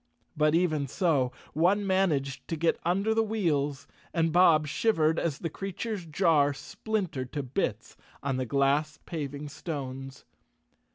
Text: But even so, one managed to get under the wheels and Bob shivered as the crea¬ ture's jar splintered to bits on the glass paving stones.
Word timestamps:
But 0.35 0.55
even 0.55 0.87
so, 0.87 1.31
one 1.53 1.85
managed 1.85 2.47
to 2.47 2.55
get 2.55 2.79
under 2.83 3.13
the 3.13 3.21
wheels 3.21 3.85
and 4.15 4.31
Bob 4.33 4.65
shivered 4.65 5.19
as 5.19 5.37
the 5.37 5.49
crea¬ 5.51 5.77
ture's 5.77 6.07
jar 6.07 6.55
splintered 6.55 7.31
to 7.33 7.43
bits 7.43 7.95
on 8.23 8.37
the 8.37 8.47
glass 8.47 8.97
paving 9.05 9.47
stones. 9.47 10.25